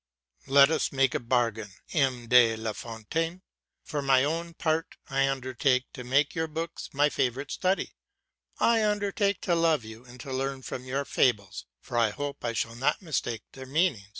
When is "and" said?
10.03-10.19